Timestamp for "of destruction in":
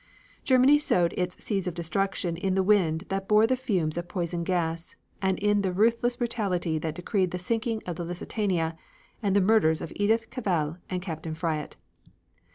1.67-2.55